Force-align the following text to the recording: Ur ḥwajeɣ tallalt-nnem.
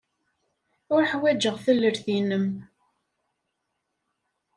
Ur 0.93 1.03
ḥwajeɣ 1.11 1.55
tallalt-nnem. 1.63 2.47